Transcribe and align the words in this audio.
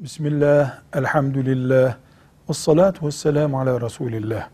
Bismillah, 0.00 0.78
elhamdülillah, 0.92 1.96
ve 2.48 2.54
salatu 2.54 3.06
ve 3.06 3.10
selamu 3.10 3.60
ala 3.60 3.80
Resulillah. 3.80 4.48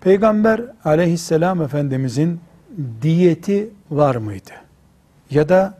Peygamber 0.00 0.60
aleyhisselam 0.84 1.62
Efendimizin 1.62 2.40
diyeti 3.02 3.70
var 3.90 4.16
mıydı? 4.16 4.50
Ya 5.30 5.48
da 5.48 5.78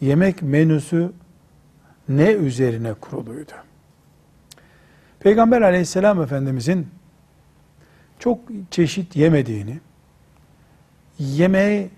yemek 0.00 0.42
menüsü 0.42 1.12
ne 2.08 2.32
üzerine 2.32 2.94
kuruluydu? 2.94 3.52
Peygamber 5.20 5.62
aleyhisselam 5.62 6.22
Efendimizin 6.22 6.88
çok 8.18 8.40
çeşit 8.70 9.16
yemediğini, 9.16 9.80
yemeği 11.18 11.90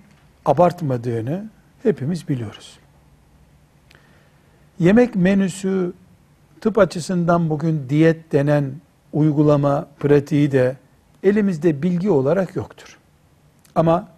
abartmadığını 0.45 1.45
hepimiz 1.83 2.29
biliyoruz. 2.29 2.79
Yemek 4.81 5.15
menüsü 5.15 5.93
tıp 6.61 6.79
açısından 6.79 7.51
bugün 7.51 7.87
diyet 7.89 8.33
denen 8.33 8.73
uygulama 9.13 9.87
pratiği 9.99 10.53
de 10.53 10.77
elimizde 11.23 11.83
bilgi 11.83 12.11
olarak 12.11 12.57
yoktur. 12.57 12.99
Ama 13.75 14.09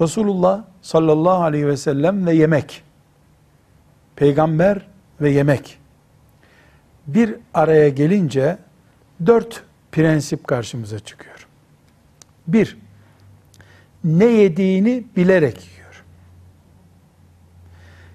Resulullah 0.00 0.64
sallallahu 0.82 1.42
aleyhi 1.42 1.66
ve 1.66 1.76
sellem 1.76 2.26
ve 2.26 2.34
yemek, 2.34 2.82
peygamber 4.16 4.86
ve 5.20 5.30
yemek 5.30 5.78
bir 7.06 7.34
araya 7.54 7.88
gelince 7.88 8.58
dört 9.26 9.62
prensip 9.92 10.46
karşımıza 10.46 10.98
çıkıyor. 10.98 11.46
Bir, 12.46 12.76
ne 14.04 14.24
yediğini 14.24 15.04
bilerek 15.16 15.70
yiyor. 15.74 16.04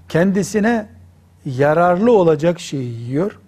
Kendisine 0.10 0.95
yararlı 1.46 2.12
olacak 2.12 2.60
şeyi 2.60 3.00
yiyor. 3.02 3.40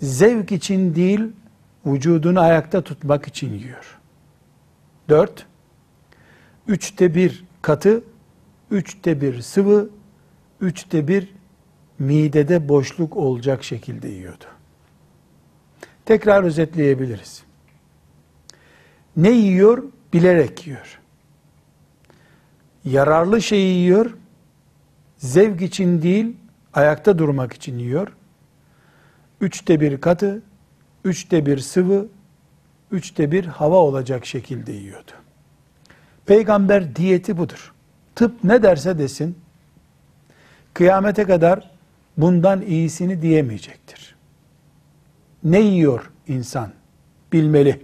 Zevk 0.00 0.52
için 0.52 0.94
değil, 0.94 1.20
vücudunu 1.86 2.40
ayakta 2.40 2.82
tutmak 2.82 3.28
için 3.28 3.54
yiyor. 3.54 3.98
Dört, 5.08 5.46
üçte 6.68 7.14
bir 7.14 7.44
katı, 7.62 8.04
üçte 8.70 9.20
bir 9.20 9.40
sıvı, 9.40 9.88
üçte 10.60 11.08
bir 11.08 11.28
midede 11.98 12.68
boşluk 12.68 13.16
olacak 13.16 13.64
şekilde 13.64 14.08
yiyordu. 14.08 14.44
Tekrar 16.04 16.44
özetleyebiliriz. 16.44 17.42
Ne 19.16 19.30
yiyor? 19.30 19.84
Bilerek 20.12 20.66
yiyor. 20.66 21.00
Yararlı 22.84 23.42
şeyi 23.42 23.76
yiyor, 23.76 24.14
zevk 25.24 25.62
için 25.62 26.02
değil, 26.02 26.36
ayakta 26.74 27.18
durmak 27.18 27.52
için 27.52 27.78
yiyor. 27.78 28.08
Üçte 29.40 29.80
bir 29.80 30.00
katı, 30.00 30.42
üçte 31.04 31.46
bir 31.46 31.58
sıvı, 31.58 32.06
üçte 32.90 33.32
bir 33.32 33.44
hava 33.44 33.76
olacak 33.76 34.26
şekilde 34.26 34.72
yiyordu. 34.72 35.10
Peygamber 36.26 36.96
diyeti 36.96 37.38
budur. 37.38 37.72
Tıp 38.14 38.44
ne 38.44 38.62
derse 38.62 38.98
desin, 38.98 39.38
kıyamete 40.74 41.24
kadar 41.24 41.70
bundan 42.16 42.62
iyisini 42.62 43.22
diyemeyecektir. 43.22 44.14
Ne 45.44 45.60
yiyor 45.60 46.10
insan? 46.28 46.72
Bilmeli. 47.32 47.82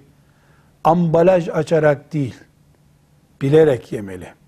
Ambalaj 0.85 1.49
açarak 1.49 2.13
değil, 2.13 2.35
bilerek 3.43 3.93
yemeli 3.93 4.41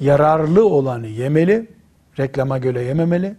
yararlı 0.00 0.64
olanı 0.64 1.06
yemeli, 1.06 1.66
reklama 2.18 2.58
göre 2.58 2.82
yememeli. 2.82 3.36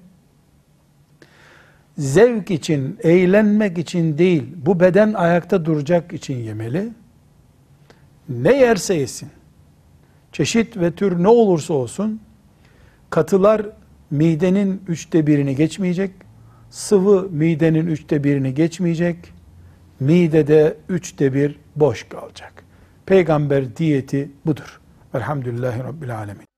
Zevk 1.98 2.52
için, 2.52 2.98
eğlenmek 3.04 3.78
için 3.78 4.18
değil, 4.18 4.44
bu 4.56 4.80
beden 4.80 5.14
ayakta 5.14 5.66
duracak 5.66 6.14
için 6.14 6.38
yemeli. 6.38 6.90
Ne 8.30 8.58
yerse 8.58 8.94
yesin, 8.94 9.30
çeşit 10.32 10.78
ve 10.78 10.92
tür 10.92 11.24
ne 11.24 11.28
olursa 11.28 11.74
olsun, 11.74 12.22
katılar 13.10 13.66
midenin 14.12 14.82
üçte 14.88 15.28
birini 15.28 15.56
geçmeyecek, 15.56 16.12
sıvı 16.70 17.30
midenin 17.30 17.88
üçte 17.88 18.24
birini 18.24 18.54
geçmeyecek, 18.54 19.18
midede 20.00 20.78
üçte 20.90 21.34
bir 21.34 21.60
boş 21.76 22.04
kalacak. 22.10 22.64
Peygamber 23.06 23.76
diyeti 23.76 24.32
budur. 24.46 24.82
Velhamdülillahi 25.16 25.84
Rabbil 25.84 26.18
Alemin. 26.18 26.51